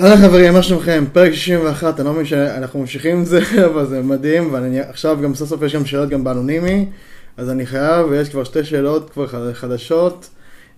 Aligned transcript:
אהלן 0.00 0.16
חברים, 0.16 0.52
מה 0.52 0.62
שלומכם? 0.62 1.04
פרק 1.12 1.32
61, 1.32 2.00
אני 2.00 2.06
לא 2.06 2.12
מבין 2.12 2.26
שאנחנו 2.26 2.80
ממשיכים 2.80 3.16
עם 3.16 3.24
זה, 3.24 3.40
אבל 3.70 3.86
זה 3.86 4.02
מדהים, 4.02 4.52
ואני 4.52 4.80
עכשיו 4.80 5.18
גם 5.22 5.34
סוף 5.34 5.48
סוף 5.48 5.62
יש 5.62 5.74
גם 5.74 5.86
שאלות 5.86 6.08
גם 6.08 6.24
באנונימי, 6.24 6.86
אז 7.36 7.50
אני 7.50 7.66
חייב, 7.66 8.06
ויש 8.10 8.28
כבר 8.28 8.44
שתי 8.44 8.64
שאלות 8.64 9.10
כבר 9.10 9.54
חדשות, 9.54 10.30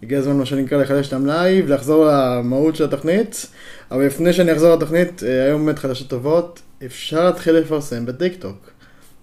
הגיע 0.02 0.18
הזמן 0.18 0.36
מה 0.36 0.46
שנקרא 0.46 0.82
לחדש 0.82 1.08
את 1.08 1.12
המלאי 1.12 1.62
ולחזור 1.66 2.06
למהות 2.10 2.76
של 2.76 2.84
התוכנית, 2.84 3.46
אבל 3.90 4.06
לפני 4.06 4.32
שאני 4.32 4.52
אחזור 4.52 4.74
לתוכנית, 4.74 5.22
אה, 5.22 5.44
היום 5.44 5.66
באמת 5.66 5.78
חדשות 5.78 6.08
טובות, 6.08 6.60
אפשר 6.84 7.24
להתחיל 7.24 7.54
לפרסם 7.54 8.06
בטיקטוק. 8.06 8.75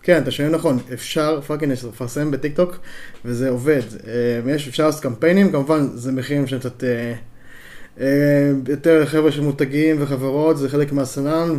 כן, 0.04 0.22
אתה 0.22 0.32
שומעים 0.32 0.56
נכון, 0.56 0.80
אפשר 0.94 1.42
fucking 1.42 1.72
לפרסם 1.72 2.32
בטיקטוק, 2.32 2.78
וזה 3.26 3.50
עובד. 3.50 3.82
אה, 4.08 4.52
יש, 4.52 4.68
אפשר 4.68 4.86
לעשות 4.86 5.04
קמפיינים, 5.04 5.52
כמובן 5.52 5.88
זה 5.94 6.12
מחירים 6.12 6.48
שהם 6.48 6.60
קצת... 6.60 6.84
אה, 6.84 7.14
אה, 8.00 8.52
יותר 8.68 9.06
חבר'ה 9.06 9.32
של 9.32 9.42
מותגים 9.42 9.96
וחברות, 10.00 10.58
זה 10.58 10.70
חלק 10.70 10.92
מהסנן, 10.92 11.50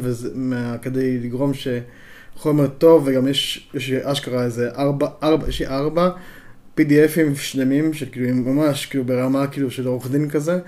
כדי 0.83 1.19
לגרום 1.19 1.53
שחומר 1.55 2.67
טוב, 2.67 3.03
וגם 3.07 3.29
יש, 3.29 3.71
יש 3.75 3.93
אשכרה 3.93 4.45
איזה 4.45 4.71
ארבע, 4.77 5.09
ארבע, 5.23 5.49
יש 5.49 5.61
לי 5.61 5.67
ארבע 5.67 6.11
PDFים 6.81 7.37
שלמים, 7.37 7.93
שכאילו 7.95 8.35
ממש 8.35 8.87
כאילו 8.87 9.05
ברמה 9.05 9.47
כאילו 9.47 9.71
של 9.71 9.87
עורך 9.87 10.11
דין 10.11 10.31
כזה, 10.31 10.59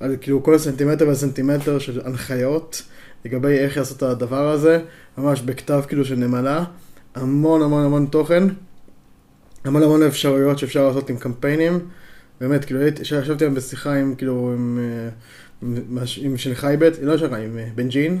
על 0.00 0.16
כאילו 0.20 0.42
כל 0.42 0.58
סנטימטר 0.58 1.08
וסנטימטר 1.08 1.78
של 1.78 2.00
הנחיות 2.04 2.82
לגבי 3.24 3.58
איך 3.58 3.76
לעשות 3.76 3.96
את 3.96 4.02
הדבר 4.02 4.48
הזה, 4.48 4.80
ממש 5.18 5.40
בכתב 5.40 5.82
כאילו 5.88 6.04
של 6.04 6.16
נמלה, 6.16 6.64
המון 7.14 7.62
המון 7.62 7.84
המון 7.84 8.06
תוכן, 8.06 8.44
המון 9.64 9.82
המון 9.82 10.02
אפשרויות 10.02 10.58
שאפשר 10.58 10.88
לעשות 10.88 11.10
עם 11.10 11.16
קמפיינים. 11.16 11.78
באמת, 12.40 12.64
כאילו, 12.64 12.80
ישבתי 13.02 13.44
היום 13.44 13.54
בשיחה 13.54 13.94
עם, 13.94 14.14
כאילו, 14.14 14.52
עם, 14.56 14.78
עם, 15.62 15.76
עם 15.90 15.98
עם 16.22 16.36
של 16.36 16.54
חייבט, 16.54 16.98
לא 17.02 17.18
שלך, 17.18 17.32
עם 17.32 17.58
אה, 17.58 17.66
בן 17.74 17.88
ג'ין, 17.88 18.20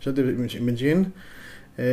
ישבתי 0.00 0.20
עם 0.58 0.66
בן 0.66 0.74
ג'ין, 0.74 1.04
אה, 1.78 1.84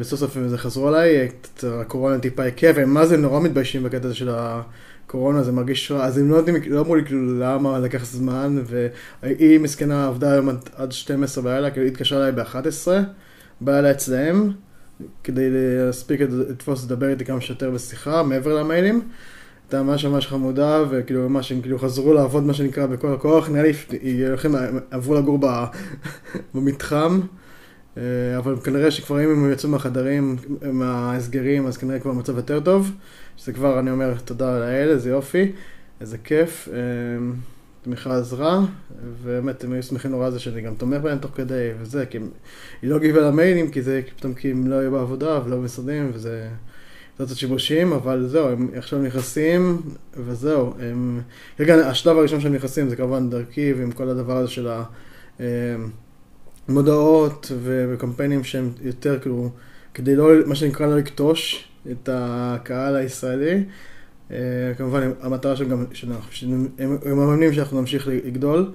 וסוף 0.00 0.20
סוף 0.20 0.38
זה 0.46 0.58
חזרו 0.58 0.88
עליי, 0.88 1.28
הקורונה 1.62 2.18
טיפה 2.18 2.42
היקף, 2.42 2.74
הם 2.76 2.94
מה 2.94 3.06
זה 3.06 3.16
נורא 3.16 3.40
מתביישים 3.40 3.82
בקטע 3.82 4.06
הזה 4.06 4.14
של 4.14 4.30
הקורונה, 4.32 5.42
זה 5.42 5.52
מרגיש 5.52 5.90
רע, 5.92 6.04
אז 6.04 6.18
הם 6.18 6.30
לא 6.30 6.36
יודעים, 6.36 6.56
לא 6.66 6.80
אמרו 6.80 6.96
לי 6.96 7.04
כאילו 7.04 7.40
למה 7.40 7.78
לקח 7.78 8.04
זמן, 8.04 8.62
והיא 9.22 9.60
מסכנה 9.60 10.06
עבדה 10.06 10.32
היום 10.32 10.48
עד 10.74 10.92
12 10.92 11.44
בלילה, 11.44 11.70
כאילו 11.70 11.86
היא 11.86 11.92
התקשרה 11.92 12.28
אליי 12.28 12.32
ב-11, 12.32 12.88
בלילה 13.60 13.90
אצלהם, 13.90 14.52
כדי 15.24 15.48
להספיק 15.50 16.20
לתפוס 16.20 16.84
לדבר 16.84 17.08
איתי 17.08 17.24
כמה 17.24 17.40
שיותר 17.40 17.70
בשיחה, 17.70 18.22
מעבר 18.22 18.54
למיילים. 18.54 19.02
הייתה 19.64 19.82
ממש 19.82 20.04
ממש 20.04 20.26
חמודה, 20.26 20.82
וכאילו 20.90 21.28
ממש 21.28 21.52
הם 21.52 21.60
כאילו 21.60 21.78
חזרו 21.78 22.12
לעבוד 22.12 22.44
מה 22.44 22.54
שנקרא 22.54 22.86
בכל 22.86 23.14
הכוח, 23.14 23.48
נראה 23.48 23.62
לי 23.62 24.26
הולכים, 24.28 24.54
עברו 24.90 25.14
לגור 25.14 25.38
במתחם, 26.54 27.20
אה, 27.96 28.02
אבל 28.38 28.56
כנראה 28.64 28.90
שכבר 28.90 29.24
אם 29.24 29.30
הם 29.30 29.52
יצאו 29.52 29.68
מהחדרים, 29.68 30.36
מההסגרים, 30.72 31.66
אז 31.66 31.76
כנראה 31.76 31.98
כבר 31.98 32.12
מצב 32.12 32.36
יותר 32.36 32.60
טוב, 32.60 32.92
שזה 33.36 33.52
כבר, 33.52 33.78
אני 33.78 33.90
אומר, 33.90 34.14
תודה 34.24 34.58
לאל, 34.58 34.88
איזה 34.88 35.10
יופי, 35.10 35.52
איזה 36.00 36.18
כיף. 36.18 36.68
תמיכה 37.82 38.18
עזרה, 38.18 38.60
ובאמת 39.22 39.64
הם 39.64 39.72
היו 39.72 39.82
שמחים 39.82 40.10
נורא 40.10 40.30
זה 40.30 40.38
שאני 40.38 40.60
גם 40.60 40.74
תומך 40.74 41.02
בהם 41.02 41.18
תוך 41.18 41.30
כדי 41.34 41.70
וזה, 41.80 42.06
כי 42.06 42.18
היא 42.82 42.90
לא 42.90 42.98
גיבה 42.98 43.20
למיילים, 43.20 43.70
כי 43.70 43.82
זה 43.82 44.00
פתאום 44.16 44.34
כי 44.34 44.50
הם 44.50 44.66
לא 44.66 44.74
היו 44.74 44.90
בעבודה 44.90 45.40
ולא 45.44 45.56
במשרדים, 45.56 46.10
וזה... 46.14 46.48
לעשות 47.20 47.38
שיבושים, 47.38 47.92
אבל 47.92 48.26
זהו, 48.26 48.48
הם 48.48 48.68
עכשיו 48.76 48.98
נכנסים, 48.98 49.82
וזהו. 50.16 50.74
הם... 50.80 51.20
רגע, 51.60 51.74
השלב 51.74 52.18
הראשון 52.18 52.40
שהם 52.40 52.54
נכנסים 52.54 52.88
זה 52.88 52.96
כמובן 52.96 53.30
דרכי, 53.30 53.72
ועם 53.72 53.92
כל 53.92 54.08
הדבר 54.08 54.36
הזה 54.36 54.48
של 54.50 54.68
המודעות 56.68 57.52
וקמפיינים 57.62 58.44
שהם 58.44 58.72
יותר 58.82 59.18
כאילו, 59.18 59.50
כדי 59.94 60.16
לא, 60.16 60.46
מה 60.46 60.54
שנקרא, 60.54 60.86
לא 60.86 60.96
לקטוש 60.96 61.68
את 61.90 62.08
הקהל 62.12 62.96
הישראלי. 62.96 63.64
אה, 64.32 64.74
כמובן, 64.78 65.10
המטרה 65.20 65.56
שלהם 65.56 65.70
גם, 65.70 65.84
שהם 66.30 66.68
מאמינים 67.16 67.52
שאנחנו 67.52 67.80
נמשיך 67.80 68.08
לגדול. 68.08 68.72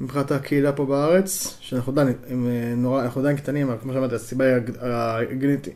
מבחינת 0.00 0.32
הקהילה 0.32 0.72
פה 0.72 0.86
בארץ, 0.86 1.56
שאנחנו 1.60 1.92
עדיין, 1.92 2.12
הם 2.28 2.46
אה, 2.46 2.74
נורא, 2.76 3.02
אנחנו 3.02 3.20
עדיין 3.20 3.36
קטנים, 3.36 3.68
אבל 3.68 3.78
כמו 3.82 3.92
שאמרתי, 3.92 4.14
הסיבה 4.14 4.44
הגנית 5.30 5.68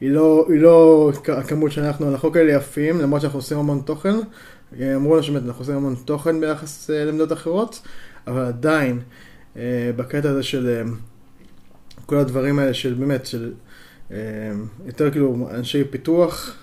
היא 0.00 0.10
לא, 0.10 0.46
היא 0.48 0.60
לא 0.60 1.10
הכמות 1.28 1.72
שאנחנו, 1.72 2.10
אנחנו 2.10 2.32
כאלה 2.32 2.52
יפים, 2.52 3.00
למרות 3.00 3.20
שאנחנו 3.20 3.38
עושים 3.38 3.58
המון 3.58 3.82
תוכן, 3.84 4.14
אה, 4.80 4.96
אמרו 4.96 5.14
לנו 5.14 5.22
שבאמת 5.22 5.46
אנחנו 5.46 5.62
עושים 5.62 5.76
המון 5.76 5.94
תוכן 6.04 6.40
ביחס 6.40 6.90
למדינות 6.90 7.32
אחרות, 7.32 7.82
אבל 8.26 8.44
עדיין, 8.44 9.00
בקטע 9.96 10.30
הזה 10.30 10.42
של 10.42 10.82
כל 12.06 12.16
הדברים 12.16 12.58
האלה 12.58 12.74
של 12.74 12.94
באמת, 12.94 13.26
של 13.26 13.52
יותר 14.86 15.10
כאילו 15.10 15.48
אנשי 15.54 15.84
פיתוח, 15.84 16.56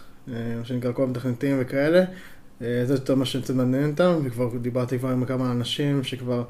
מה 0.59 0.65
שנקרא 0.65 0.91
כל 0.91 1.03
המתכנתים 1.03 1.57
וכאלה, 1.59 2.03
זה 2.59 2.93
יותר 2.93 3.15
מה 3.15 3.25
שקצת 3.25 3.53
מעניין 3.53 3.89
אותם, 3.89 4.13
וכבר 4.23 4.57
דיברתי 4.57 4.99
כבר 4.99 5.09
עם 5.09 5.25
כמה 5.25 5.51
אנשים 5.51 6.03
שכבר 6.03 6.43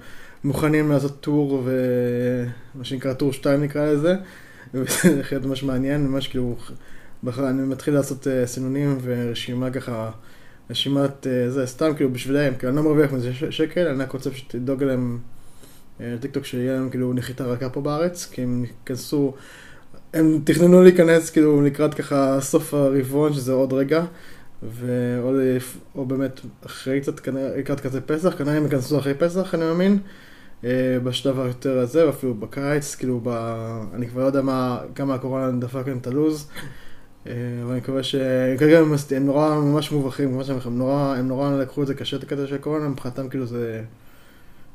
מוכנים 0.43 0.91
לעשות 0.91 1.21
טור, 1.21 1.63
ומה 1.65 2.83
שנקרא 2.83 3.13
טור 3.13 3.33
2 3.33 3.61
נקרא 3.63 3.91
לזה, 3.91 4.15
וזה 4.73 5.21
להיות 5.31 5.45
ממש 5.45 5.63
מעניין, 5.63 6.07
ממש 6.07 6.27
כאילו, 6.27 6.55
בחר, 7.23 7.49
אני 7.49 7.61
מתחיל 7.61 7.93
לעשות 7.93 8.27
uh, 8.27 8.47
סינונים 8.47 8.97
ורשימה 9.01 9.71
ככה, 9.71 10.11
רשימת 10.69 11.27
זה, 11.49 11.67
סתם 11.67 11.91
כאילו 11.95 12.13
בשבילם, 12.13 12.55
כאילו 12.55 12.69
אני 12.69 12.77
לא 12.77 12.83
מרוויח 12.83 13.11
מזה 13.11 13.33
שקל, 13.33 13.87
אני 13.87 14.03
רק 14.03 14.11
רוצה 14.11 14.31
פשוט 14.31 14.55
לדאוג 14.55 14.83
להם 14.83 15.19
לטיקטוק 15.99 16.43
אה, 16.43 16.49
שיהיה 16.49 16.73
להם 16.73 16.89
כאילו 16.89 17.13
נחיתה 17.13 17.43
רכה 17.43 17.69
פה 17.69 17.81
בארץ, 17.81 18.29
כי 18.31 18.41
הם 18.41 18.65
ייכנסו, 18.65 19.33
הם 20.13 20.39
תכננו 20.43 20.83
להיכנס 20.83 21.29
כאילו 21.29 21.61
לקראת 21.61 21.93
ככה 21.93 22.41
סוף 22.41 22.73
הרבעון, 22.73 23.33
שזה 23.33 23.53
עוד 23.53 23.73
רגע. 23.73 24.05
ואו 24.63 25.31
או 25.95 26.05
באמת 26.05 26.39
אחרי 26.65 27.01
קצת, 27.01 27.27
לקראת 27.57 27.79
כזה 27.79 28.01
פסח, 28.01 28.37
כנראה 28.37 28.57
הם 28.57 28.63
ייכנסו 28.63 28.99
אחרי 28.99 29.13
פסח, 29.13 29.55
אני 29.55 29.65
מאמין. 29.65 29.99
אה, 30.63 30.97
בשלב 31.03 31.39
היותר 31.39 31.79
הזה, 31.79 32.07
ואפילו 32.07 32.33
בקיץ, 32.33 32.95
כאילו, 32.95 33.19
ב... 33.23 33.29
אני 33.93 34.07
כבר 34.07 34.21
לא 34.21 34.27
יודע 34.27 34.41
מה, 34.41 34.79
כמה 34.95 35.15
הקורונה 35.15 35.51
דפק 35.59 35.87
להם 35.87 35.97
את 35.97 36.07
הלו"ז, 36.07 36.47
אה, 37.27 37.33
אבל 37.63 37.71
אני 37.71 37.79
מקווה 37.79 38.03
ש... 38.03 38.15
כרגע 38.59 38.79
הם, 38.79 38.93
הם 39.15 39.25
נורא 39.25 39.55
ממש 39.55 39.91
מובכים, 39.91 40.29
כמו 40.29 40.41
אומר 40.41 40.57
לכם, 40.57 40.69
הם 41.19 41.27
נורא 41.27 41.51
לקחו 41.51 41.81
את 41.81 41.87
זה 41.87 41.95
קשה, 41.95 42.17
את 42.17 42.23
הקטע 42.23 42.47
של 42.47 42.55
הקורונה, 42.55 42.89
מבחינתם 42.89 43.29
כאילו 43.29 43.45
זה, 43.45 43.81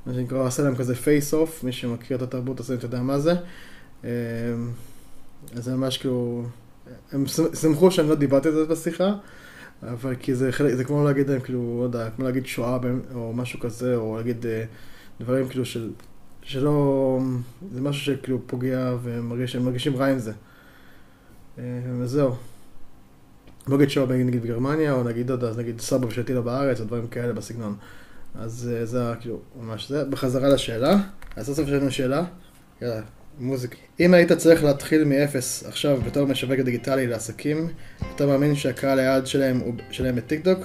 מה 0.07 0.15
שנקרא, 0.15 0.47
עשה 0.47 0.63
להם 0.63 0.77
כזה 0.77 0.95
face 0.95 1.35
off, 1.35 1.65
מי 1.65 1.73
שמכיר 1.73 2.17
את 2.17 2.23
התרבות 2.23 2.61
אתה 2.61 2.87
יודע 2.87 3.03
מה 3.03 3.19
זה. 3.19 3.35
אה, 5.57 5.61
זה 5.61 5.77
ממש 5.77 5.99
כאילו, 5.99 6.45
הם 7.13 7.25
שמחו 7.61 7.91
שאני 7.91 8.09
לא 8.09 8.15
דיברתי 8.15 8.49
על 8.49 8.55
זה 8.55 8.67
בשיחה. 8.67 9.15
אבל 9.83 10.15
כי 10.15 10.35
זה 10.35 10.53
חלק, 10.53 10.75
זה 10.75 10.85
כמו 10.85 11.05
להגיד 11.05 11.31
להם, 11.31 11.41
כאילו, 11.41 11.77
לא 11.79 11.85
יודע, 11.85 12.11
כמו 12.11 12.25
להגיד 12.25 12.47
שואה 12.47 12.79
או 13.15 13.33
משהו 13.33 13.61
כזה, 13.61 13.97
או 13.97 14.17
להגיד 14.17 14.47
דברים 15.21 15.49
כאילו 15.49 15.65
של, 15.65 15.91
שלא, 16.43 17.19
זה 17.73 17.81
משהו 17.81 18.05
שכאילו 18.05 18.39
פוגע 18.47 18.97
והם 19.03 19.29
מרגיש, 19.29 19.57
מרגישים 19.57 19.97
רע 19.97 20.07
עם 20.07 20.19
זה. 20.19 20.33
וזהו. 21.99 22.35
לא 23.69 23.77
נגיד 23.77 23.91
שואה 23.91 24.07
נגיד 24.07 24.43
בגרמניה, 24.43 24.93
או 24.93 25.05
נגיד, 25.05 25.29
לא 25.29 25.35
יודע, 25.35 25.53
נגיד 25.57 25.81
סבא 25.81 26.07
ושתילה 26.07 26.41
בארץ, 26.41 26.81
או 26.81 26.85
דברים 26.85 27.07
כאלה 27.07 27.33
בסגנון. 27.33 27.77
אז 28.35 28.71
זה 28.85 29.15
כאילו, 29.21 29.41
ממש 29.61 29.89
זה. 29.89 30.05
בחזרה 30.05 30.49
לשאלה, 30.49 30.97
אז 31.37 31.47
סוף 31.47 31.57
סוף 31.57 31.67
יש 31.69 31.73
לנו 31.73 31.91
שאלה. 31.91 32.25
יאללה, 32.83 33.01
מוזיקה. 33.39 33.77
אם 34.01 34.15
היית 34.15 34.33
צריך 34.33 34.65
להתחיל 34.65 35.05
מאפס 35.05 35.65
עכשיו 35.67 36.01
בתור 36.07 36.25
משווק 36.25 36.61
דיגיטלי 36.61 37.07
לעסקים, 37.07 37.69
אתה 38.15 38.27
מאמין 38.27 38.55
שהקהל 38.55 38.99
היעד 38.99 39.27
שלהם 39.27 39.59
הוא 39.59 39.75
שלהם 39.91 40.17
בטיקטוק, 40.17 40.59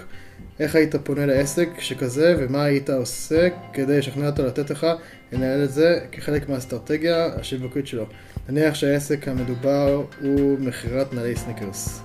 איך 0.60 0.76
היית 0.76 0.96
פונה 0.96 1.26
לעסק 1.26 1.70
שכזה 1.80 2.36
ומה 2.40 2.64
היית 2.64 2.90
עושה 2.90 3.48
כדי 3.74 3.98
לשכנע 3.98 4.28
אותו 4.30 4.46
לתת 4.46 4.70
לך 4.70 4.88
לנהל 5.32 5.64
את 5.64 5.72
זה 5.72 6.00
כחלק 6.12 6.50
מהאסטרטגיה 6.50 7.26
השיווקית 7.26 7.88
שלו. 7.88 8.06
נניח 8.50 8.76
שהעסק 8.76 9.28
המדובר 9.28 10.04
הוא 10.22 10.60
מכירת 10.60 11.14
נעלי 11.14 11.36
סניקרס. 11.36 12.02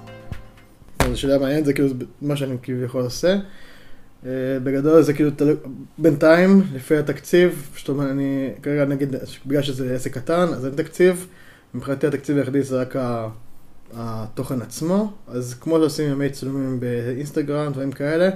זו 1.03 1.21
שאלה 1.21 1.38
מעניינת, 1.38 1.65
זה 1.65 1.73
כאילו 1.73 1.88
מה 2.23 2.37
שאני 2.37 2.56
כביכול 2.62 3.03
עושה. 3.03 3.37
Uh, 4.25 4.26
בגדול 4.62 5.03
זה 5.03 5.12
כאילו 5.12 5.31
תלוי, 5.31 5.55
בינתיים, 5.99 6.62
לפי 6.75 6.97
התקציב, 6.97 7.71
זאת 7.79 7.88
אומרת, 7.88 8.11
אני 8.11 8.50
כרגע 8.62 8.85
נגיד, 8.85 9.17
בגלל 9.47 9.62
שזה 9.62 9.94
עסק 9.94 10.15
קטן, 10.15 10.49
אז 10.49 10.67
אין 10.67 10.75
תקציב, 10.75 11.26
מבחינתי 11.75 12.06
התקציב 12.06 12.37
היחידי 12.37 12.62
זה 12.62 12.81
רק 12.81 12.97
התוכן 13.93 14.62
עצמו, 14.62 15.12
אז 15.26 15.55
כמו 15.61 15.76
שעושים 15.79 16.11
ימי 16.11 16.31
צילומים 16.31 16.81
באינסטגרם, 16.81 17.73
דברים 17.73 17.93
כאלה, 17.93 18.31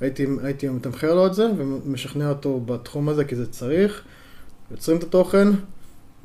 הייתי, 0.00 0.26
הייתי 0.42 0.68
מתמחר 0.68 1.14
לו 1.14 1.26
את 1.26 1.34
זה 1.34 1.46
ומשכנע 1.56 2.28
אותו 2.28 2.60
בתחום 2.60 3.08
הזה 3.08 3.24
כי 3.24 3.36
זה 3.36 3.46
צריך, 3.46 4.02
יוצרים 4.70 4.98
את 4.98 5.02
התוכן 5.02 5.48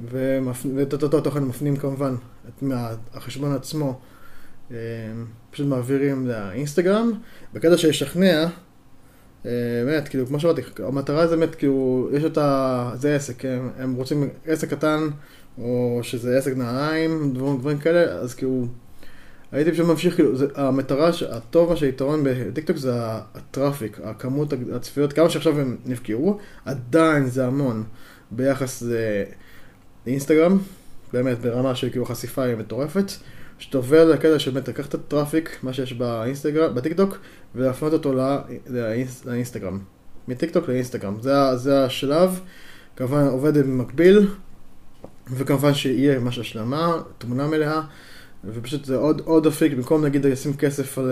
ואת 0.10 1.04
אותו 1.04 1.22
תוכן 1.22 1.44
מפנים 1.44 1.78
כמובן 1.78 2.16
את 2.48 2.62
מהחשבון 2.62 3.56
עצמו 3.56 4.00
פשוט 5.52 5.68
מעבירים 5.68 6.28
לאינסטגרם, 6.28 7.12
בקטע 7.54 7.78
של 7.78 7.90
לשכנע, 7.90 8.48
באמת, 9.86 10.08
כאילו, 10.08 10.28
כמו 10.28 10.40
שאמרתי, 10.40 10.62
המטרה 10.80 11.28
זה 11.28 11.38
באמת, 11.38 11.56
כאילו, 11.56 12.10
יש 12.14 12.24
אותה, 12.24 12.92
זה 12.96 13.16
עסק, 13.16 13.46
הם, 13.46 13.70
הם 13.78 13.94
רוצים 13.96 14.30
עסק 14.46 14.70
קטן, 14.70 15.08
או 15.58 16.00
שזה 16.04 16.38
עסק 16.38 16.58
נעליים, 16.58 17.34
דברים, 17.34 17.58
דברים 17.58 17.78
כאלה, 17.78 18.02
אז 18.02 18.34
כאילו, 18.34 18.66
הייתי 19.52 19.72
פשוט 19.72 19.88
ממשיך, 19.88 20.16
כאילו, 20.16 20.36
זה, 20.36 20.48
המטרה, 20.56 21.10
הטוב, 21.30 21.70
מה 21.70 21.76
שהיתרון 21.76 22.24
בטיקטוק 22.24 22.78
זה 22.78 22.92
ה 22.96 23.07
traffic, 23.07 24.00
הכמות 24.04 24.54
הצפיות, 24.76 25.14
כמה 25.14 25.30
שעכשיו 25.30 25.60
הם 25.60 25.78
נפגעו, 25.86 26.40
עדיין 26.66 27.26
זה 27.26 27.48
המון. 27.48 27.84
ביחס 28.32 28.84
לאינסטגרם, 30.08 30.58
באמת 31.14 31.40
ברמה 31.40 31.76
של 31.76 31.90
כאילו 31.90 32.06
חשיפה 32.06 32.44
היא 32.44 32.56
מטורפת, 32.56 33.12
שאתה 33.60 33.78
עובר 33.78 34.06
לקטע 34.06 34.40
של 34.40 34.52
באמת 34.52 34.68
לקחת 34.68 34.90
את 34.90 34.94
ה 34.94 35.01
traffic, 35.01 35.58
מה 35.64 35.74
שיש 35.74 35.94
באינסטגרם, 35.94 36.76
בטיקטוק, 36.76 37.18
ולהפנות 37.58 37.94
אותו 37.94 38.14
לא, 38.14 38.38
לאינס, 38.68 39.26
לאינסטגרם, 39.26 39.80
מטיקטוק 40.28 40.68
לאינסטגרם, 40.70 41.22
זה, 41.22 41.56
זה 41.56 41.86
השלב, 41.86 42.40
כמובן 42.96 43.28
עובד 43.28 43.58
במקביל, 43.58 44.28
וכמובן 45.32 45.74
שיהיה 45.74 46.20
ממש 46.20 46.40
השלמה, 46.40 47.02
תמונה 47.18 47.48
מלאה. 47.48 47.82
ופשוט 48.46 48.86
זה 48.86 48.96
עוד, 48.96 49.22
עוד 49.26 49.48
אפיק, 49.48 49.74
במקום 49.74 50.06
נגיד 50.06 50.26
לשים 50.26 50.54
כסף 50.54 50.98
על, 50.98 51.12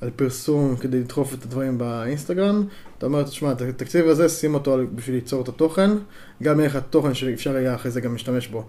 על 0.00 0.10
פרסום 0.16 0.76
כדי 0.76 1.00
לדחוף 1.00 1.34
את 1.34 1.42
הדברים 1.42 1.78
באינסטגרם, 1.78 2.64
אתה 2.98 3.06
אומר, 3.06 3.22
תשמע, 3.22 3.52
את 3.52 3.60
התקציב 3.60 4.08
הזה, 4.08 4.28
שים 4.28 4.54
אותו 4.54 4.78
בשביל 4.94 5.16
ליצור 5.16 5.42
את 5.42 5.48
התוכן, 5.48 5.90
גם 6.42 6.60
יהיה 6.60 6.68
לך 6.68 6.78
תוכן 6.90 7.14
שאפשר 7.14 7.56
היה 7.56 7.74
אחרי 7.74 7.90
זה 7.90 8.00
גם 8.00 8.12
להשתמש 8.12 8.48
בו. 8.48 8.66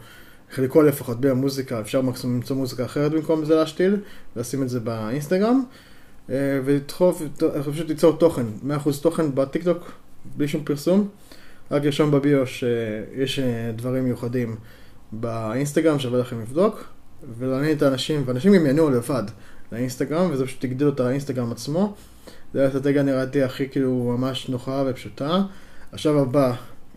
חלקו 0.51 0.81
לפחות 0.81 1.21
בלי 1.21 1.29
המוזיקה, 1.29 1.81
אפשר 1.81 2.01
מקסימום 2.01 2.35
למצוא 2.35 2.55
מוזיקה 2.55 2.85
אחרת 2.85 3.11
במקום 3.11 3.45
זה 3.45 3.55
להשתיל, 3.55 3.97
ולשים 4.35 4.63
את 4.63 4.69
זה 4.69 4.79
באינסטגרם, 4.79 5.63
אה, 5.63 5.86
ולדחוף, 6.29 7.21
פשוט 7.71 7.89
ליצור 7.89 8.17
תוכן, 8.17 8.45
100% 8.63 8.73
תוכן 9.01 9.35
בטיקטוק, 9.35 9.91
בלי 10.35 10.47
שום 10.47 10.63
פרסום, 10.63 11.07
רק 11.71 11.83
לרשום 11.83 12.11
בביו 12.11 12.47
שיש 12.47 13.39
אה, 13.39 13.71
דברים 13.75 14.03
מיוחדים 14.03 14.55
באינסטגרם, 15.11 15.99
שווה 15.99 16.19
לכם 16.19 16.41
לבדוק. 16.41 16.83
ולעניין 17.37 17.77
את 17.77 17.81
האנשים, 17.81 18.23
ואנשים 18.25 18.53
גם 18.53 18.65
ינועו 18.65 18.89
לבד 18.89 19.23
לאינסטגרם, 19.71 20.31
וזה 20.31 20.45
פשוט 20.45 20.63
יגדיל 20.63 20.89
את 20.89 20.99
האינסטגרם 20.99 21.51
עצמו. 21.51 21.95
זה 22.53 22.63
האסטרטגיה 22.63 23.03
נראיתי 23.03 23.43
הכי 23.43 23.69
כאילו 23.69 24.15
ממש 24.17 24.49
נוחה 24.49 24.83
ופשוטה. 24.87 25.43
עכשיו 25.91 26.19
הבא, 26.19 26.53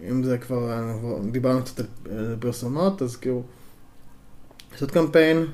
אם 0.08 0.24
זה 0.24 0.38
כבר, 0.38 0.88
דיברנו 1.30 1.62
קצת 1.62 1.84
על 2.10 2.36
פרסומות, 2.40 3.02
אז 3.02 3.16
כאילו, 3.16 3.42
לעשות 4.72 4.90
קמפיין, 4.90 5.46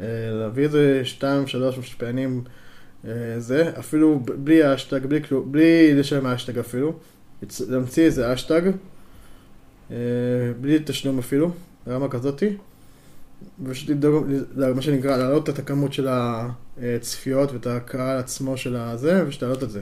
אה, 0.00 0.04
להביא 0.32 0.64
איזה 0.64 1.00
שתיים, 1.04 1.46
שלוש 1.46 1.78
משפיענים, 1.78 2.42
אה, 2.46 2.50
זה, 3.38 3.72
אפילו 3.78 4.20
בלי 4.20 4.62
האשטג, 4.62 5.06
בלי, 5.06 5.22
כלום, 5.22 5.52
בלי 5.52 5.94
לשלם 5.94 6.26
האשטג 6.26 6.58
אפילו, 6.58 6.98
להמציא 7.68 8.04
איזה 8.04 8.34
אשטג, 8.34 8.62
אה, 9.90 9.96
בלי 10.60 10.78
תשלום 10.84 11.18
אפילו, 11.18 11.50
ברמה 11.86 12.08
כזאתי. 12.08 12.56
ופשוט 13.64 13.90
לדאוג, 13.90 14.26
מה 14.74 14.82
שנקרא, 14.82 15.16
להעלות 15.16 15.48
את 15.48 15.58
הכמות 15.58 15.92
של 15.92 16.08
הצפיות 16.10 17.52
ואת 17.52 17.66
הקהל 17.66 18.18
עצמו 18.18 18.56
של 18.56 18.76
הזה, 18.76 19.24
ושתעלות 19.26 19.62
את 19.62 19.70
זה. 19.70 19.80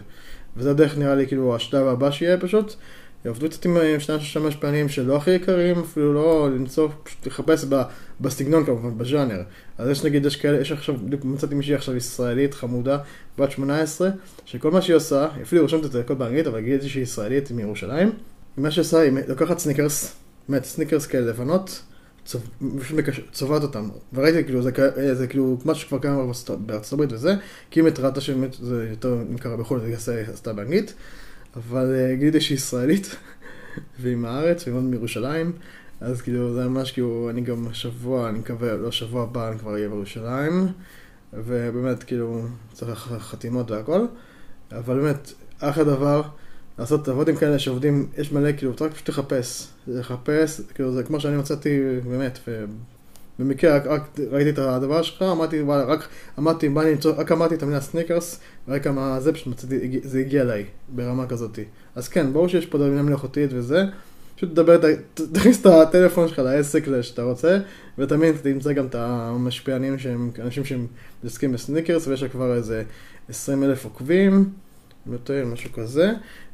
וזה 0.56 0.70
הדרך 0.70 0.98
נראה 0.98 1.14
לי 1.14 1.26
כאילו 1.26 1.56
השלב 1.56 1.86
הבא 1.86 2.10
שיהיה 2.10 2.40
פשוט. 2.40 2.75
יעבדו 3.24 3.48
קצת 3.48 3.64
עם 3.64 3.76
שניים 3.98 4.20
שלושה 4.20 4.40
משפענים 4.40 4.88
שלא 4.88 5.16
הכי 5.16 5.30
יקרים, 5.30 5.78
אפילו 5.78 6.12
לא 6.12 6.48
למצוא, 6.50 6.88
פשוט 7.04 7.26
לחפש 7.26 7.64
ב, 7.69 7.82
בסגנון 8.20 8.64
כמובן, 8.64 8.98
בז'אנר. 8.98 9.42
אז 9.78 9.88
יש 9.88 10.04
נגיד, 10.04 10.26
יש 10.26 10.36
כאלה, 10.36 10.60
יש 10.60 10.72
עכשיו, 10.72 10.96
בדיוק 10.96 11.24
מצאתי 11.24 11.54
מישהי 11.54 11.74
עכשיו 11.74 11.96
ישראלית 11.96 12.54
חמודה, 12.54 12.98
בת 13.38 13.50
18, 13.50 14.10
שכל 14.44 14.70
מה 14.70 14.82
שהיא 14.82 14.96
עושה, 14.96 15.28
אפילו 15.42 15.62
רושמת 15.62 15.84
את 15.84 15.92
זה 15.92 16.00
הכל 16.00 16.14
באנגלית, 16.14 16.46
אבל 16.46 16.60
גיליתי 16.60 16.88
שהיא 16.88 17.02
ישראלית 17.02 17.50
מירושלים. 17.50 18.12
מה 18.56 18.70
שהיא 18.70 18.82
עושה, 18.82 19.00
היא 19.00 19.12
לוקחת 19.28 19.58
סניקרס, 19.58 20.14
באמת 20.48 20.64
סניקרס 20.64 21.06
כאלה 21.06 21.26
לבנות, 21.26 21.82
צובעת 23.32 23.62
אותם. 23.62 23.88
וראיתי 24.12 24.44
כאילו, 24.44 24.62
זה, 24.62 24.70
זה 25.14 25.26
כאילו 25.26 25.58
משהו 25.64 25.86
שכבר 25.86 25.98
קיים 25.98 26.32
בארצות 26.66 26.92
הברית 26.92 27.12
וזה, 27.12 27.34
כי 27.70 27.80
אם 27.80 27.86
התרעת 27.86 28.22
שבאמת 28.22 28.56
זה 28.60 28.86
יותר 28.90 29.14
נמכר 29.28 29.56
בחו"ל, 29.56 29.80
זה 29.96 30.25
עשתה 30.32 30.52
באנגלית, 30.52 30.94
אבל 31.56 31.94
אה, 31.94 32.19
גיליתי 32.19 32.40
שהיא 32.40 32.56
ישראלית, 32.56 33.16
והיא 34.00 34.16
מהארץ, 34.16 34.62
והיא 34.62 34.75
מאוד 34.75 34.84
מירושלים, 34.84 35.52
אז 36.00 36.22
כאילו 36.22 36.54
זה 36.54 36.69
ממש 36.69 36.93
כאילו, 36.93 37.31
אני 37.31 37.40
גם 37.40 37.66
שבוע, 37.72 38.28
אני 38.28 38.38
מקווה, 38.38 38.75
לא 38.76 38.90
שבוע 38.93 39.22
הבא 39.22 39.49
אני 39.49 39.58
כבר 39.58 39.72
אהיה 39.72 39.88
בירושלים, 39.88 40.69
ובאמת 41.32 42.02
כאילו 42.02 42.46
צריך 42.72 43.12
חתימות 43.19 43.70
והכל, 43.70 44.06
אבל 44.72 45.00
באמת, 45.00 45.32
אחלה 45.58 45.84
דבר. 45.84 46.22
לעשות 46.78 47.08
עבודים 47.08 47.37
כאלה 47.37 47.58
שעובדים, 47.58 48.08
יש 48.19 48.32
מלא, 48.32 48.52
כאילו, 48.56 48.72
אתה 48.72 48.84
רק 48.84 48.93
פשוט 48.93 49.08
לחפש, 49.08 49.69
לחפש, 49.87 50.60
כאילו, 50.75 50.93
זה 50.93 51.02
כמו 51.02 51.20
שאני 51.20 51.37
מצאתי, 51.37 51.81
באמת, 52.04 52.38
ובמקרה 53.38 53.76
רק, 53.76 53.87
רק 53.87 54.19
ראיתי 54.31 54.50
את 54.50 54.58
הדבר 54.58 55.02
שלך, 55.02 55.23
אמרתי, 55.23 55.62
וואלה, 55.62 55.84
רק 55.84 56.08
אמרתי, 56.38 56.69
בא 56.69 56.82
לי 56.82 56.93
למצוא, 56.93 57.12
רק 57.17 57.32
אמרתי 57.32 57.55
את 57.55 57.62
המילה 57.62 57.81
סניקרס, 57.81 58.40
ורק 58.69 58.84
כמה 58.84 59.20
זה, 59.20 59.32
פשוט 59.32 59.46
מצאתי, 59.46 60.00
זה 60.02 60.19
הגיע 60.19 60.43
אליי, 60.43 60.64
ברמה 60.88 61.26
כזאת. 61.26 61.58
אז 61.94 62.08
כן, 62.08 62.32
ברור 62.32 62.49
שיש 62.49 62.67
פה 62.67 62.79
דמינה 62.79 63.02
מלאכותית 63.02 63.50
וזה, 63.52 63.84
פשוט 64.37 64.50
תדבר, 64.50 64.81
תכניס 65.14 65.61
את 65.61 65.67
הטלפון 65.67 66.29
שלך 66.29 66.38
לעסק 66.38 66.84
שאתה 67.02 67.23
רוצה, 67.23 67.58
ותמיד 67.99 68.37
תמצא 68.43 68.73
גם 68.73 68.87
את 68.87 68.94
המשפיענים 68.94 69.99
שהם 69.99 70.31
אנשים 70.38 70.64
שהם 70.64 70.87
מתעסקים 71.20 71.52
בסניקרס, 71.52 72.06
ויש 72.06 72.23
לה 72.23 72.28
כבר 72.28 72.55
איזה 72.55 72.82
20 73.28 73.64
אלף 73.64 73.85
עוקבים, 73.85 74.50
יותר, 75.12 75.46
משהו 75.52 75.73
כזה. 75.73 76.12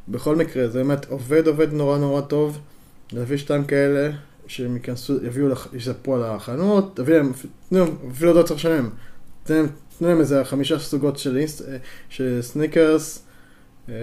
בכל 0.09 0.37
מקרה, 0.37 0.69
זה 0.69 0.79
באמת 0.79 1.07
עובד 1.07 1.47
עובד 1.47 1.73
נורא 1.73 1.99
נורא 1.99 2.21
טוב, 2.21 2.59
להביא 3.13 3.37
שתיים 3.37 3.65
כאלה, 3.65 4.11
שהם 4.49 4.77
ייכנסו, 4.77 5.25
יביאו, 5.25 5.49
לך, 5.49 5.69
יספרו 5.73 6.15
על 6.15 6.23
החנות, 6.25 6.97
תביא 6.97 7.15
להם, 7.15 7.33
אפילו 8.11 8.35
לא 8.35 8.43
צריך 8.43 8.61
לשלם, 8.61 8.91
תן 9.45 9.67
להם 10.01 10.21
איזה 10.21 10.45
חמישה 10.45 10.79
סוגות 10.79 11.19
של, 11.19 11.37
אינסט, 11.37 11.65
של 12.09 12.39
סניקרס 12.43 13.25
אה, 13.89 13.95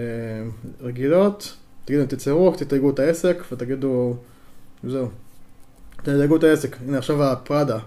רגילות, 0.80 1.54
תגידו, 1.84 2.06
תציירו, 2.06 2.54
תתייגו 2.56 2.90
את 2.90 2.98
העסק 2.98 3.42
ותגידו, 3.52 4.16
זהו, 4.84 5.08
תתייגו 5.96 6.36
את 6.36 6.44
העסק. 6.44 6.76
הנה 6.86 6.98
עכשיו 6.98 7.22
הפראדה, 7.22 7.78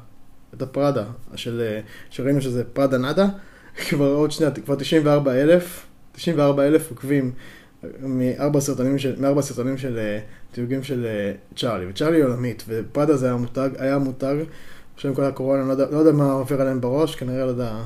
את 0.53 0.61
הפראדה, 0.61 1.05
של, 1.35 1.61
אה, 1.61 1.81
שראינו 2.09 2.41
שזה 2.41 2.63
פראדה 2.63 2.97
נאדה, 2.97 3.27
כבר 3.89 4.13
עוד 4.13 4.31
שנייה, 4.31 4.51
כבר 4.51 4.75
94 4.75 5.33
אלף, 5.33 5.85
94 6.11 6.67
אלף 6.67 6.89
עוקבים. 6.89 7.31
מארבע 8.01 8.59
סרטונים 8.59 8.97
של, 8.97 9.15
מארבע 9.21 9.41
סרטונים 9.41 9.77
של 9.77 9.99
תיוגים 10.51 10.83
של 10.83 11.05
uh, 11.05 11.57
צ'ארלי, 11.59 11.85
וצ'ארלי 11.89 12.21
עולמית, 12.21 12.63
ופראדה 12.67 13.17
זה 13.17 13.25
היה 13.25 13.35
מותג, 13.35 13.69
היה 13.77 13.97
מותג, 13.97 14.35
עכשיו 14.95 15.11
עם 15.11 15.15
כל 15.15 15.23
הקורונה, 15.23 15.63
לא 15.63 15.71
יודע, 15.71 15.85
לא 15.91 16.13
מה 16.13 16.31
עובר 16.31 16.61
עליהם 16.61 16.81
בראש, 16.81 17.15
כנראה 17.15 17.45
לא 17.45 17.49
יודע, 17.49 17.81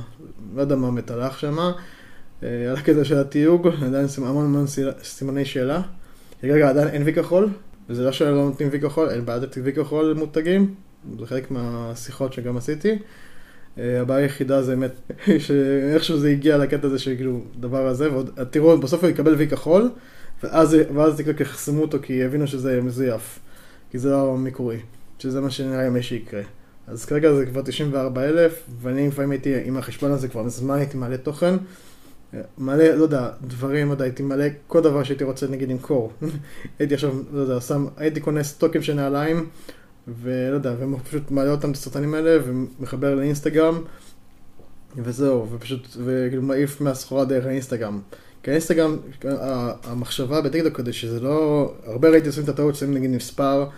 לא 0.55 0.75
מה 0.75 0.91
מתהלך 0.91 1.39
שם, 1.39 1.57
uh, 1.57 2.45
על 2.69 2.75
הקטע 2.75 3.03
של 3.03 3.17
התיוג, 3.17 3.67
עדיין 3.67 4.05
המון 4.17 4.45
המון 4.45 4.65
סימני 5.03 5.45
שאלה, 5.45 5.81
רגע, 6.43 6.69
עדיין 6.69 6.87
אין 6.87 7.03
וי 7.03 7.13
כחול, 7.13 7.49
וזה 7.89 8.03
לא 8.03 8.11
שלא 8.11 8.45
נותנים 8.45 8.69
וי 8.71 8.81
כחול, 8.81 9.09
אין 9.09 9.25
בעדת 9.25 9.57
וי 9.63 9.73
כחול 9.73 10.13
מותגים, 10.17 10.75
זה 11.19 11.25
חלק 11.25 11.51
מהשיחות 11.51 12.33
שגם 12.33 12.57
עשיתי. 12.57 12.99
אה, 13.77 14.01
הבעיה 14.01 14.19
היחידה 14.19 14.61
זה 14.61 14.75
באמת, 14.75 14.91
שאיכשהו 15.45 16.17
זה 16.17 16.29
הגיע 16.29 16.57
לקטע 16.57 16.87
הזה 16.87 16.99
שכאילו, 16.99 17.41
דבר 17.59 17.87
הזה, 17.87 18.11
ועוד, 18.11 18.29
תראו, 18.49 18.77
בסוף 18.77 19.03
הוא 19.03 19.09
יקבל 19.09 19.35
וי 19.35 19.47
כחול, 19.47 19.89
ואז, 20.43 20.77
ואז 20.95 21.17
כאילו 21.17 21.41
יחסמו 21.41 21.81
אותו 21.81 21.97
כי 22.01 22.13
יבינו 22.13 22.47
שזה 22.47 22.81
מזויף, 22.81 23.39
כי 23.91 23.99
זה 23.99 24.09
לא 24.09 24.33
המקורי, 24.33 24.79
שזה 25.19 25.41
מה 25.41 25.49
שנראה 25.49 25.89
לי 25.89 26.03
שיקרה. 26.03 26.41
אז 26.87 27.05
כרגע 27.05 27.33
זה 27.33 27.45
כבר 27.45 27.61
94 27.61 28.23
אלף, 28.23 28.63
ואני 28.81 29.07
לפעמים 29.07 29.31
הייתי, 29.31 29.53
עם 29.65 29.77
החשבון 29.77 30.11
הזה 30.11 30.27
כבר 30.27 30.43
מזמן 30.43 30.77
הייתי 30.77 30.97
מעלה 30.97 31.17
תוכן, 31.17 31.55
מלא, 32.57 32.83
לא 32.83 33.03
יודע, 33.03 33.29
דברים, 33.41 33.87
לא 33.87 33.93
יודע, 33.93 34.05
הייתי 34.05 34.23
מלא 34.23 34.45
כל 34.67 34.81
דבר 34.81 35.03
שהייתי 35.03 35.23
רוצה 35.23 35.47
נגיד 35.47 35.69
למכור. 35.69 36.11
הייתי 36.79 36.93
עכשיו, 36.93 37.13
לא 37.33 37.39
יודע, 37.39 37.61
שם, 37.61 37.87
הייתי 37.97 38.19
קונה 38.19 38.43
סטוקים 38.43 38.81
של 38.81 38.93
נעליים. 38.93 39.49
ולא 40.07 40.55
יודע, 40.55 40.75
ופשוט 40.79 41.31
מעלה 41.31 41.51
אותם 41.51 41.71
את 41.71 41.75
הסרטונים 41.75 42.13
האלה 42.13 42.37
ומחבר 42.45 43.15
לאינסטגרם 43.15 43.83
וזהו, 44.97 45.47
ופשוט, 45.51 45.87
וכאילו 46.05 46.41
מעיף 46.41 46.81
מהסחורה 46.81 47.25
דרך 47.25 47.45
האינסטגרם. 47.45 48.01
כי 48.43 48.51
האינסטגרם, 48.51 48.97
המחשבה 49.83 50.41
בטיקטוק 50.41 50.77
כדי 50.77 50.93
שזה 50.93 51.19
לא, 51.19 51.73
הרבה 51.85 52.09
ראיתי 52.09 52.27
עושים 52.27 52.43
את 52.43 52.49
הטעות, 52.49 52.75
שמים 52.75 52.93
נגיד 52.93 53.09
מספר 53.09 53.69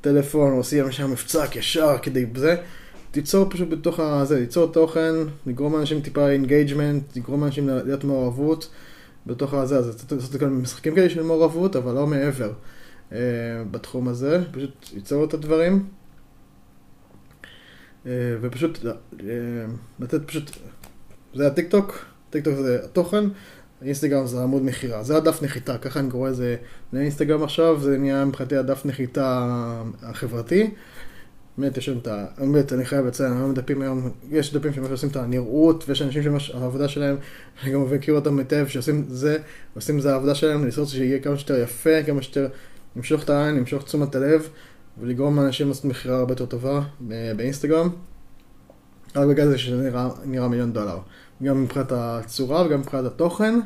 טלפון, 0.00 0.52
עושים 0.52 0.92
שם 0.92 1.10
מבצע 1.10 1.44
ישר 1.54 1.96
כדי 2.02 2.26
זה, 2.36 2.56
תיצור 3.10 3.50
פשוט 3.50 3.68
בתוך 3.68 4.00
הזה, 4.00 4.40
ליצור 4.40 4.72
תוכן, 4.72 5.14
לגרום 5.46 5.74
לאנשים 5.74 6.00
טיפה 6.00 6.30
engagement, 6.30 7.16
לגרום 7.16 7.40
לאנשים 7.42 7.68
להיות 7.68 8.04
מעורבות 8.04 8.70
בתוך 9.26 9.54
הזה, 9.54 9.78
אז 9.78 10.06
לעשות 10.10 10.40
כאלה 10.40 10.50
משחקים 10.50 10.94
כאלה 10.94 11.10
של 11.10 11.22
מעורבות, 11.22 11.76
אבל 11.76 11.94
לא 11.94 12.06
מעבר. 12.06 12.52
אה, 13.12 13.18
בתחום 13.70 14.08
הזה, 14.08 14.44
פשוט 14.52 14.90
ליצור 14.94 15.24
את 15.24 15.34
הדברים. 15.34 15.86
אה, 18.06 18.12
ופשוט 18.40 18.78
אה, 18.86 18.92
לתת 20.00 20.20
פשוט 20.26 20.50
זה 21.34 21.46
הטיק 21.46 21.70
טוק, 21.70 22.04
טיק 22.30 22.44
טוק 22.44 22.54
זה 22.54 22.84
התוכן, 22.84 23.24
אינסטגרם 23.84 24.26
זה 24.26 24.42
עמוד 24.42 24.62
מכירה, 24.62 25.02
זה 25.02 25.16
הדף 25.16 25.42
נחיתה, 25.42 25.78
ככה 25.78 26.00
אני 26.00 26.10
קורא 26.10 26.30
לזה 26.30 26.56
לאינסטגרם 26.92 27.42
עכשיו, 27.42 27.80
זה 27.80 27.98
נהיה 27.98 28.24
מבחינתי 28.24 28.56
הדף 28.56 28.86
נחיתה 28.86 29.48
החברתי. 30.02 30.70
באמת 31.58 31.76
יש 31.76 31.88
לנו 31.88 31.98
את 32.00 32.06
ה... 32.06 32.26
באמת, 32.38 32.72
אני 32.72 32.84
חייב 32.84 33.06
לציין, 33.06 33.32
היום 33.32 33.54
דפים 33.54 33.82
היום, 33.82 34.10
יש 34.30 34.54
דפים 34.54 34.72
שממש 34.72 34.90
עושים 34.90 35.08
את 35.08 35.16
הנראות, 35.16 35.84
ויש 35.88 36.02
אנשים 36.02 36.38
שהעבודה 36.38 36.88
שלהם, 36.88 37.16
אני 37.62 37.72
גם 37.72 37.94
מכיר 37.94 38.14
אותם 38.14 38.38
היטב, 38.38 38.66
שעושים 38.68 39.04
זה, 39.08 39.38
עושים 39.74 40.00
זה 40.00 40.12
העבודה 40.12 40.34
שלהם, 40.34 40.64
לנסות 40.64 40.88
שיהיה 40.88 41.18
כמה 41.18 41.36
שיותר 41.36 41.58
יפה, 41.58 42.02
כמה 42.06 42.22
שיותר 42.22 42.48
למשוך 42.96 43.24
את 43.24 43.30
העין, 43.30 43.56
למשוך 43.56 43.84
תשומת 43.84 44.14
הלב, 44.14 44.48
ולגרום 45.00 45.36
לאנשים 45.36 45.68
לעשות 45.68 45.84
מכירה 45.84 46.18
הרבה 46.18 46.32
יותר 46.32 46.46
טובה 46.46 46.80
באינסטגרם. 47.36 47.88
רק 49.16 49.28
בגלל 49.28 49.48
זה 49.48 49.58
שזה 49.58 49.82
נראה, 49.82 50.08
נראה 50.24 50.48
מיליון 50.48 50.72
דולר. 50.72 50.98
גם 51.44 51.62
מבחינת 51.62 51.92
הצורה 51.92 52.66
וגם 52.66 52.80
מבחינת 52.80 53.04
התוכן. 53.04 53.60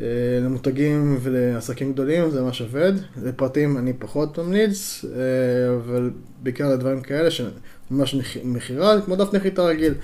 אה, 0.00 0.06
למותגים 0.42 1.18
ולעסקים 1.22 1.92
גדולים 1.92 2.30
זה 2.30 2.42
ממש 2.42 2.60
עובד, 2.60 2.92
לפרטים 3.22 3.78
אני 3.78 3.92
פחות 3.92 4.38
ממליץ, 4.38 5.04
אה, 5.04 5.76
אבל 5.76 6.10
בעיקר 6.42 6.68
לדברים 6.68 7.00
כאלה 7.00 7.30
שממש 7.30 8.16
מכירה, 8.44 9.00
כמו 9.00 9.16
דף 9.16 9.34
נחיתה 9.34 9.62
רגיל. 9.62 9.94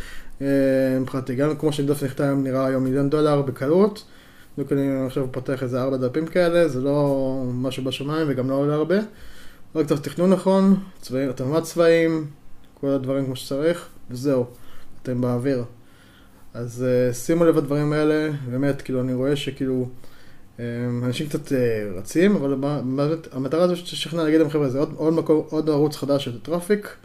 אה, 0.42 0.46
מבחינתי, 1.00 1.34
גם 1.34 1.56
כמו 1.56 1.72
שדף 1.72 2.02
נחיתה 2.02 2.24
היום 2.24 2.42
נראה 2.44 2.66
היום 2.66 2.84
מיליון 2.84 3.10
דולר 3.10 3.42
בקלות, 3.42 4.04
בדיוק 4.54 4.72
אני 4.72 5.06
עכשיו 5.06 5.26
פותח 5.30 5.62
איזה 5.62 5.82
ארבע 5.82 5.96
דפים 5.96 6.26
כאלה, 6.26 6.68
זה 6.68 6.80
לא 6.80 7.42
משהו 7.54 7.84
בשמיים 7.84 8.26
וגם 8.30 8.50
לא 8.50 8.54
עולה 8.54 8.74
הרבה. 8.74 8.96
רק 9.74 9.86
צריך 9.86 10.00
תכנון 10.00 10.30
נכון, 10.30 10.76
צבעים, 11.00 11.30
התאמת 11.30 11.62
צבעים, 11.62 12.26
כל 12.80 12.88
הדברים 12.88 13.24
כמו 13.24 13.36
שצריך, 13.36 13.88
וזהו, 14.10 14.46
אתם 15.02 15.20
באוויר. 15.20 15.64
אז 16.54 16.86
uh, 17.10 17.14
שימו 17.14 17.44
לב 17.44 17.56
לדברים 17.56 17.92
האלה, 17.92 18.30
באמת, 18.50 18.82
כאילו, 18.82 19.00
אני 19.00 19.14
רואה 19.14 19.36
שכאילו, 19.36 19.88
um, 20.56 20.60
אנשים 21.02 21.28
קצת 21.28 21.48
uh, 21.48 21.52
רצים, 21.98 22.36
אבל 22.36 22.54
המטרה 23.32 23.62
הזו 23.62 23.76
שתשכנע 23.76 24.24
להגיד 24.24 24.40
להם, 24.40 24.50
חבר'ה, 24.50 24.68
זה 24.68 24.78
עוד, 24.78 24.94
עוד 24.96 25.14
מקום, 25.14 25.42
עוד 25.50 25.70
ערוץ 25.70 25.96
חדש 25.96 26.24
של 26.24 26.40
traffic, 26.40 26.96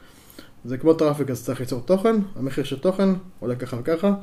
זה 0.66 0.78
כמו 0.78 0.94
traffic, 0.94 1.30
אז 1.30 1.46
צריך 1.46 1.60
ליצור 1.60 1.82
תוכן, 1.86 2.16
המחיר 2.36 2.64
של 2.64 2.80
תוכן 2.80 3.10
עולה 3.40 3.56
ככה 3.56 3.78
וככה, 3.80 4.14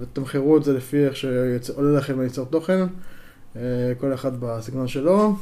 ותמחרו 0.00 0.56
את 0.56 0.64
זה 0.64 0.72
לפי 0.72 1.06
איך 1.06 1.16
שעולה 1.16 1.98
לכם 1.98 2.20
ליצור 2.20 2.46
תוכן, 2.46 2.86
כל 3.98 4.14
אחד 4.14 4.32
בסגנון 4.40 4.88
שלו, 4.88 5.36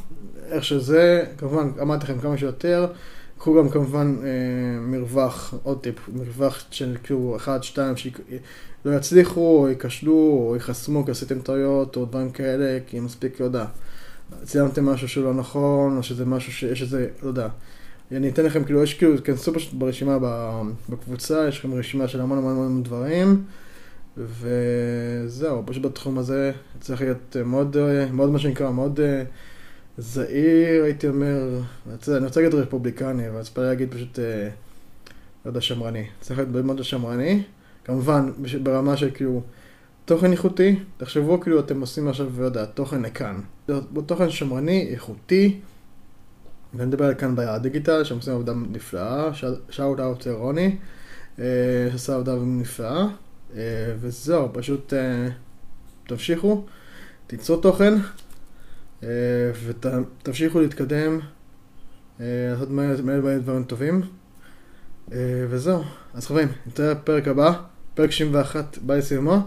איך 0.47 0.65
שזה, 0.65 1.25
כמובן, 1.39 1.71
אמרתי 1.83 2.05
לכם 2.05 2.19
כמה 2.19 2.39
שיותר, 2.39 2.87
קחו 3.41 3.55
גם 3.59 3.69
כמובן 3.69 4.17
אה, 4.23 4.81
מרווח, 4.81 5.55
עוד 5.63 5.81
טיפ, 5.81 6.09
מרווח 6.09 6.65
של 6.71 6.97
כאילו 7.03 7.37
1, 7.37 7.65
2, 7.65 7.97
שלא 7.97 8.97
יצליחו, 8.97 9.59
או 9.59 9.69
ייכשלו, 9.69 10.13
או 10.13 10.55
ייחסמו 10.55 11.05
כי 11.05 11.11
עשיתם 11.11 11.41
טעויות, 11.41 11.97
או 11.97 12.05
דברים 12.05 12.31
כאלה, 12.31 12.79
כי 12.87 13.01
מספיק, 13.01 13.41
לא 13.41 13.45
יודע, 13.45 13.65
צילמתם 14.43 14.85
משהו 14.87 15.09
שלא 15.09 15.35
נכון, 15.35 15.97
או 15.97 16.03
שזה 16.03 16.25
משהו 16.25 16.53
שיש 16.53 16.83
איזה, 16.83 17.09
לא 17.23 17.29
יודע. 17.29 17.49
אני 18.13 18.29
אתן 18.29 18.45
לכם, 18.45 18.65
כאילו, 18.65 18.83
יש 18.83 18.95
כאילו, 18.95 19.19
תכנסו 19.19 19.55
פשוט 19.55 19.75
ברשימה 19.75 20.19
בקבוצה, 20.89 21.49
יש 21.49 21.59
לכם 21.59 21.75
רשימה 21.75 22.09
של 22.09 22.21
המון 22.21 22.39
המון 22.39 22.53
המון 22.53 22.83
דברים, 22.83 23.45
וזהו, 24.17 25.63
פשוט 25.67 25.83
בתחום 25.83 26.19
הזה 26.19 26.53
צריך 26.81 27.01
להיות 27.01 27.37
מאוד, 27.45 27.77
מאוד 28.13 28.31
מה 28.31 28.39
שנקרא, 28.39 28.71
מאוד... 28.71 29.01
זהיר, 30.01 30.85
הייתי 30.85 31.09
אומר, 31.09 31.61
אני 32.09 32.25
רוצה 32.25 32.41
להגיד 32.41 32.55
רפובליקני, 32.55 33.29
אבל 33.29 33.43
צריך 33.43 33.59
להגיד 33.59 33.95
פשוט, 33.95 34.19
אה, 34.19 34.49
לא 35.45 35.51
יודע, 35.51 35.61
שמרני. 35.61 36.07
צריך 36.21 36.41
להיות 36.41 36.65
מאוד 36.65 36.85
שמרני. 36.85 37.43
כמובן, 37.85 38.31
ברמה 38.63 38.97
של 38.97 39.11
כאילו, 39.15 39.43
תוכן 40.05 40.33
איכותי, 40.33 40.79
תחשבו 40.97 41.41
כאילו 41.41 41.61
אתם 41.61 41.81
עושים 41.81 42.09
עכשיו, 42.09 42.27
לא 42.39 42.45
יודע, 42.45 42.65
תוכן 42.65 43.03
לכאן. 43.03 43.41
תוכן 44.07 44.31
שמרני, 44.31 44.89
איכותי, 44.91 45.61
ואני 46.75 46.87
מדבר 46.89 47.05
על 47.05 47.15
כאן 47.15 47.35
בדיגיטל, 47.37 48.05
שהם 48.05 48.17
עושים 48.17 48.33
עבודה 48.33 48.53
נפלאה, 48.71 49.31
שאוט 49.71 50.01
אאוט 50.01 50.27
רוני, 50.27 50.77
אה, 51.39 51.45
שעשה 51.93 52.15
עבודה 52.15 52.35
נפלאה, 52.37 53.07
אה, 53.57 53.95
וזהו, 54.01 54.49
פשוט 54.53 54.93
תמשיכו, 56.07 56.65
תיצרו 57.27 57.57
תוכן. 57.57 57.95
אה, 59.03 59.09
ותמשיכו 59.67 60.61
להתקדם, 60.61 61.21
אה, 62.21 62.27
לעשות 62.51 62.71
מלא 62.71 63.39
דברים 63.39 63.65
טובים, 63.65 64.03
אה, 65.13 65.19
וזהו. 65.49 65.83
אז 66.15 66.27
חברים, 66.27 66.49
נתראה 66.67 66.95
בפרק 66.95 67.29
הבא, 67.29 67.53
פרק 67.95 68.11
61 68.11 68.79
בא 68.83 68.97
לסיומו. 68.97 69.41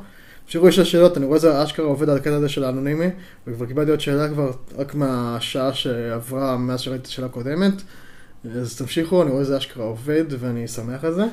תמשיכו 0.46 0.68
לשאול 0.68 0.86
שאלות, 0.86 1.18
אני 1.18 1.26
רואה 1.26 1.40
שזה 1.40 1.64
אשכרה 1.64 1.86
עובד 1.86 2.10
על 2.10 2.18
הקטע 2.18 2.36
הזה 2.36 2.50
של 2.50 2.64
האנונימי, 2.64 3.08
וכבר 3.48 3.66
קיבלתי 3.66 3.92
עוד 3.92 4.00
שאלה 4.00 4.30
כבר 4.30 4.52
רק 4.78 4.96
מהשעה 4.96 5.74
שעברה 5.74 6.58
מאז 6.58 6.80
שראיתי 6.80 7.02
את 7.02 7.08
השאלה 7.08 7.28
הקודמת. 7.28 7.74
אז 8.56 8.78
תמשיכו, 8.78 9.24
אני 9.24 9.32
רואה 9.32 9.44
שזה 9.44 9.58
אשכרה 9.58 9.86
עובד 9.86 10.26
ואני 10.40 10.68
שמח 10.68 11.04
על 11.04 11.14
זה. 11.14 11.24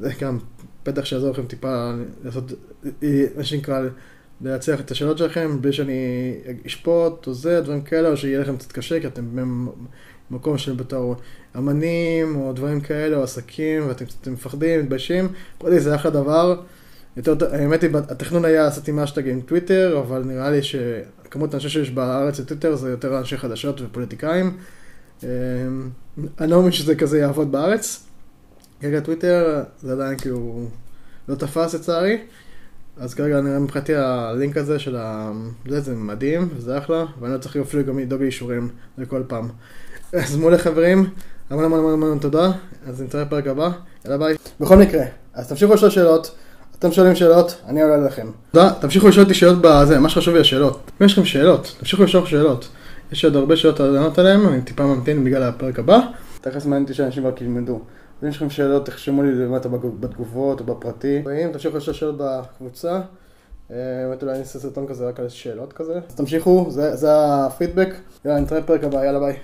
זה 0.00 0.12
גם 0.20 0.38
פתח 0.82 1.04
שיעזור 1.04 1.30
לכם 1.30 1.46
טיפה 1.46 1.92
לעשות, 2.24 2.52
מה 3.36 3.44
שנקרא, 3.44 3.80
להצליח 4.42 4.80
את 4.80 4.90
השאלות 4.90 5.18
שלכם, 5.18 5.58
בלי 5.60 5.72
שאני 5.72 6.34
אשפוט 6.66 7.26
או 7.26 7.34
זה, 7.34 7.60
דברים 7.60 7.82
כאלה, 7.82 8.08
או 8.08 8.16
שיהיה 8.16 8.40
לכם 8.40 8.56
קצת 8.56 8.72
קשה, 8.72 9.00
כי 9.00 9.06
אתם 9.06 9.24
במקום 10.30 10.58
של 10.58 10.72
בתור 10.72 11.16
אמנים, 11.56 12.36
או 12.36 12.52
דברים 12.52 12.80
כאלה, 12.80 13.16
או 13.16 13.22
עסקים, 13.22 13.88
ואתם 13.88 14.04
קצת 14.04 14.28
מפחדים, 14.28 14.80
מתביישים. 14.80 15.28
פרטי 15.58 15.80
זה 15.80 15.94
אחלה 15.94 16.10
דבר. 16.10 16.60
יותר, 17.16 17.54
האמת 17.54 17.82
היא, 17.82 17.90
התכנון 18.08 18.44
היה 18.44 18.62
לעשות 18.62 18.88
עם 18.88 18.98
אשטג 18.98 19.28
עם 19.28 19.40
טוויטר, 19.40 19.98
אבל 19.98 20.22
נראה 20.22 20.50
לי 20.50 20.60
שכמות 20.62 21.54
האנשים 21.54 21.70
שיש 21.70 21.90
בארץ 21.90 22.40
לטוויטר 22.40 22.76
זה 22.76 22.90
יותר 22.90 23.18
אנשי 23.18 23.36
חדשות 23.36 23.80
ופוליטיקאים. 23.80 24.56
אמ, 25.22 25.28
אני 26.40 26.50
לא 26.50 26.56
מאמין 26.56 26.72
שזה 26.72 26.94
כזה 26.94 27.18
יעבוד 27.18 27.52
בארץ. 27.52 28.06
כרגע 28.80 29.00
טוויטר 29.00 29.62
זה 29.82 29.92
עדיין 29.92 30.18
כאילו 30.18 30.68
לא 31.28 31.34
תפס 31.34 31.74
לצערי. 31.74 32.18
אז 32.96 33.14
כרגע 33.14 33.40
נראה 33.40 33.58
מבחינתי 33.58 33.94
הלינק 33.94 34.56
הזה 34.56 34.78
של 34.78 34.96
ה... 34.96 35.32
זה, 35.68 35.80
זה 35.80 35.94
מדהים, 35.94 36.48
זה 36.58 36.78
אחלה, 36.78 37.04
ואני 37.20 37.32
לא 37.32 37.38
צריך 37.38 37.56
אפילו 37.56 37.84
גם 37.84 37.98
לדאוג 37.98 38.22
לאישורים 38.22 38.68
לכל 38.98 39.22
פעם. 39.28 39.48
אז 40.12 40.36
מול 40.36 40.56
חברים, 40.56 41.10
המון 41.50 41.64
המון 41.64 41.78
המון 41.78 41.92
המון 41.92 42.18
תודה, 42.18 42.50
אז 42.86 43.02
נתראה 43.02 43.24
בפרק 43.24 43.46
הבא, 43.46 43.70
יאללה 44.04 44.18
ביי. 44.18 44.36
בכל 44.60 44.76
מקרה, 44.76 45.02
אז 45.34 45.48
תמשיכו 45.48 45.74
לשאול 45.74 45.90
שאלות, 45.90 46.34
אתם 46.78 46.92
שואלים 46.92 47.14
שאלות, 47.14 47.56
אני 47.66 47.82
עולה 47.82 47.96
לכם. 47.96 48.26
תודה, 48.52 48.70
תמשיכו 48.80 49.08
לשאול 49.08 49.24
אותי 49.24 49.34
שאלות 49.34 49.58
בזה, 49.60 49.98
מה 49.98 50.08
שחשוב 50.08 50.34
לי 50.34 50.40
השאלות. 50.40 50.90
אם 51.00 51.06
יש 51.06 51.12
לכם 51.12 51.24
שאלות, 51.24 51.76
תמשיכו 51.78 52.04
לשאול 52.04 52.26
שאלות. 52.26 52.68
יש 53.12 53.24
עוד 53.24 53.36
הרבה 53.36 53.56
שאלות 53.56 53.80
לענות 53.80 54.18
עליהן, 54.18 54.40
אני 54.46 54.62
טיפה 54.62 54.84
ממתין 54.86 55.24
בגלל 55.24 55.42
הפרק 55.42 55.78
הבא. 55.78 56.00
תכף 56.40 56.64
מעניין 56.64 56.82
אותי 56.82 56.94
שאנשים 56.94 57.26
רק 57.26 57.40
ילמדו. 57.40 57.80
אם 58.22 58.28
יש 58.28 58.36
לכם 58.36 58.50
שאלות, 58.50 58.86
תחשמו 58.86 59.22
לי 59.22 59.32
למטה 59.34 59.68
בתגובות 59.68 60.60
או 60.60 60.64
בפרטי. 60.64 61.22
ואם 61.24 61.52
תמשיכו 61.52 61.76
לשאול 61.76 61.96
שאלות 61.96 62.14
בקבוצה, 62.18 63.00
אה, 63.70 63.76
באמת 64.08 64.22
אולי 64.22 64.32
אני 64.32 64.40
אעשה 64.40 64.58
סרטון 64.58 64.86
כזה 64.86 65.08
רק 65.08 65.20
על 65.20 65.28
שאלות 65.28 65.72
כזה. 65.72 66.00
אז 66.08 66.14
תמשיכו, 66.14 66.66
זה, 66.68 67.12
הפידבק. 67.12 67.88
יאללה, 68.24 68.40
נתראה 68.40 68.60
בפרק 68.60 68.84
הבא, 68.84 69.04
יאללה 69.04 69.20
ביי. 69.20 69.36